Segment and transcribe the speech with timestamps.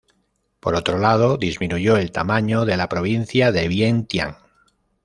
[0.59, 4.35] Por otro lado disminuyó el tamaño de la provincia de Vientián.